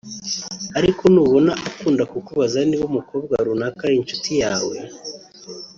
[0.79, 4.75] Ariko nubona akunda kukubaza niba umukobwa runaka ari inshuti yawe